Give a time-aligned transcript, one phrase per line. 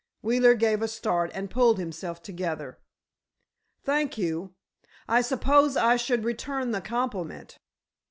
[0.23, 2.79] Wheeler gave a start and pulled himself together.
[3.83, 4.55] "Thank you.
[5.07, 7.59] I suppose I should return the compliment."